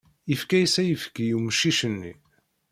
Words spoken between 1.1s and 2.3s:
i umcic-nni.